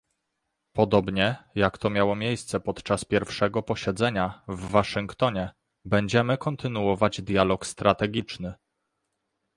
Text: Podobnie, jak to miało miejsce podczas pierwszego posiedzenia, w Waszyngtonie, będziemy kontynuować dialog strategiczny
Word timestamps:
Podobnie, 0.75 1.35
jak 1.55 1.77
to 1.77 1.89
miało 1.89 2.15
miejsce 2.15 2.59
podczas 2.59 3.05
pierwszego 3.05 3.63
posiedzenia, 3.63 4.41
w 4.47 4.59
Waszyngtonie, 4.71 5.49
będziemy 5.85 6.37
kontynuować 6.37 7.21
dialog 7.21 7.65
strategiczny 7.65 8.53